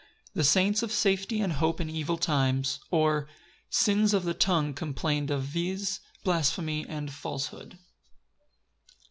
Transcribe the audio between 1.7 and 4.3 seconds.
in evil times; or, Sins of